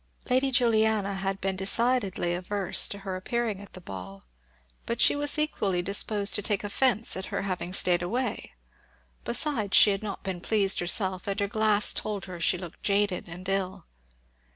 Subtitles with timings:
[0.31, 4.23] Lady Juliana had been decidedly averse to her appearing at the ball,
[4.87, 8.53] but she was equally disposed to take offence at her having stayed away;
[9.25, 13.27] besides, she had not been pleased herself, and her glass told her she looked jaded
[13.27, 13.85] and ill.